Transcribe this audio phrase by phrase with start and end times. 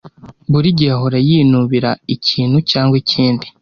[0.51, 3.45] Buri gihe ahora yinubira ikintu cyangwa ikindi.